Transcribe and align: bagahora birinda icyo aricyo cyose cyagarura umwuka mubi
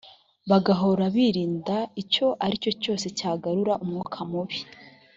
bagahora 0.49 1.03
birinda 1.15 1.77
icyo 2.01 2.27
aricyo 2.45 2.71
cyose 2.81 3.05
cyagarura 3.17 3.73
umwuka 3.83 4.19
mubi 4.31 4.57